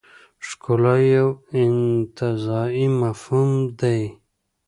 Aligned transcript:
ښکلا 0.47 0.95
یو 1.15 1.29
انتزاعي 1.61 2.87
مفهوم 3.01 3.49
دی. 3.79 4.01